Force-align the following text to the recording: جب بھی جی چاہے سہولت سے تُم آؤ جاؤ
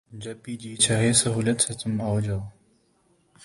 جب 0.11 0.37
بھی 0.43 0.55
جی 0.57 0.75
چاہے 0.75 1.11
سہولت 1.13 1.61
سے 1.61 1.73
تُم 1.73 2.01
آؤ 2.01 2.19
جاؤ 2.19 2.39